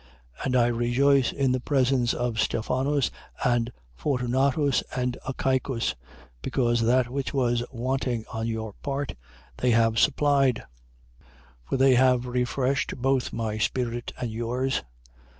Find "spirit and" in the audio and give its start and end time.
13.59-14.31